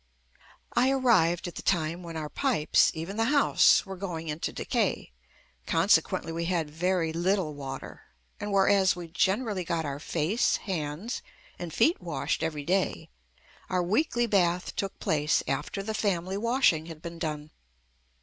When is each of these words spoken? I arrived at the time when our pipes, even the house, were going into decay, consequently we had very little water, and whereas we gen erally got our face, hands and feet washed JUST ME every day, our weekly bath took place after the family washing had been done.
I 0.73 0.89
arrived 0.89 1.47
at 1.47 1.53
the 1.53 1.61
time 1.61 2.01
when 2.01 2.17
our 2.17 2.27
pipes, 2.27 2.89
even 2.95 3.17
the 3.17 3.25
house, 3.25 3.85
were 3.85 3.95
going 3.95 4.29
into 4.29 4.51
decay, 4.51 5.11
consequently 5.67 6.31
we 6.31 6.45
had 6.45 6.71
very 6.71 7.13
little 7.13 7.53
water, 7.53 8.01
and 8.39 8.51
whereas 8.51 8.95
we 8.95 9.09
gen 9.09 9.43
erally 9.43 9.63
got 9.63 9.85
our 9.85 9.99
face, 9.99 10.57
hands 10.57 11.21
and 11.59 11.71
feet 11.71 12.01
washed 12.01 12.41
JUST 12.41 12.41
ME 12.41 12.47
every 12.47 12.63
day, 12.65 13.09
our 13.69 13.83
weekly 13.83 14.25
bath 14.25 14.75
took 14.75 14.97
place 14.99 15.43
after 15.47 15.83
the 15.83 15.93
family 15.93 16.35
washing 16.35 16.87
had 16.87 17.03
been 17.03 17.19
done. 17.19 17.51